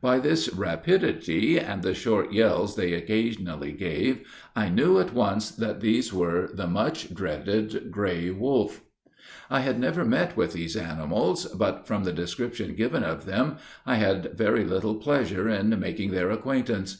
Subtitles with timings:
[0.00, 4.20] By this rapidity, and the short yells they occasionally gave,
[4.54, 8.84] I knew at once that these were the much dreaded gray wolf.
[9.50, 13.96] "I had never met with these animals, but, from the description given of them, I
[13.96, 16.98] had very little pleasure in making their acquaintance.